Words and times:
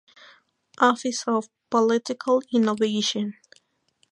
Office 0.79 1.25
of 1.27 1.47
Political 1.69 2.41
Innovation. 2.51 3.35